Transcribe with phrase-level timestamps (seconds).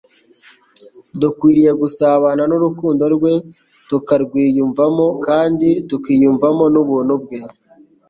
[1.21, 3.33] Dukwiriye gusabana n'urukundo rwe
[3.89, 7.39] tukarwiyumvamo, kandi tukiyumvamo n'ubuntu bwe.